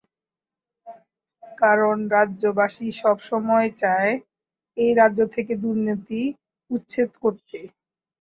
[1.57, 4.13] কারণ, রাজ্যবাসী সব সময়ই চায়
[4.77, 6.21] এই রাজ্য থেকে দুর্নীতি
[6.71, 7.59] উচ্ছেদ করতে।